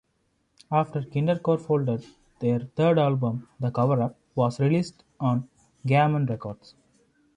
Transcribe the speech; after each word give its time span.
After 0.71 1.01
Kindercore 1.03 1.59
folded, 1.61 2.03
their 2.39 2.61
third 2.75 2.97
album, 2.97 3.47
"The 3.59 3.69
Cover 3.69 4.01
Up", 4.01 4.17
was 4.33 4.59
released 4.59 5.03
on 5.19 5.47
Gammon 5.85 6.25
Records. 6.25 6.73